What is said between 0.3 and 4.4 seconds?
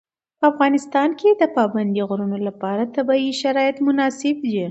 په افغانستان کې د پابندی غرونه لپاره طبیعي شرایط مناسب